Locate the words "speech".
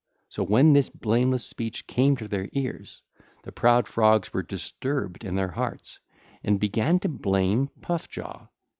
1.45-1.85